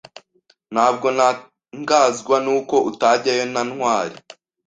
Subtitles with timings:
[0.73, 4.17] Ntabwo ntangazwa nuko utajyayo na Ntwali.